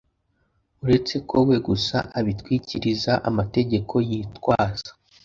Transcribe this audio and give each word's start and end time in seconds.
uretse 0.83 1.15
ko 1.29 1.37
we 1.47 1.57
gusa 1.67 1.97
abitwikiriza 2.19 3.13
amategeko 3.29 3.93
yitwaza 4.09 4.89